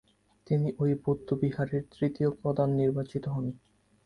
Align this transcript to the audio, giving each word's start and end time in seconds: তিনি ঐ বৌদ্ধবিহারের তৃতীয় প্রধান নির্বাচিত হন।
তিনি 0.47 0.67
ঐ 0.79 0.87
বৌদ্ধবিহারের 1.03 1.83
তৃতীয় 1.91 2.29
প্রধান 2.31 2.69
নির্বাচিত 2.71 3.23
হন। 3.27 3.45